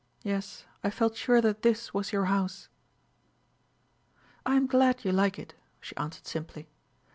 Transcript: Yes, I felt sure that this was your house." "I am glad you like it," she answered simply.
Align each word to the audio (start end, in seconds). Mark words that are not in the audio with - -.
Yes, 0.23 0.65
I 0.83 0.89
felt 0.89 1.15
sure 1.15 1.41
that 1.41 1.61
this 1.61 1.93
was 1.93 2.11
your 2.11 2.25
house." 2.25 2.69
"I 4.47 4.55
am 4.55 4.65
glad 4.65 5.05
you 5.05 5.11
like 5.11 5.37
it," 5.37 5.53
she 5.79 5.95
answered 5.95 6.25
simply. 6.25 6.67